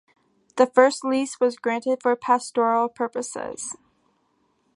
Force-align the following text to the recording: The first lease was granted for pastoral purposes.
The 0.55 0.65
first 0.65 1.05
lease 1.05 1.39
was 1.39 1.57
granted 1.57 2.01
for 2.01 2.15
pastoral 2.15 2.89
purposes. 2.89 3.75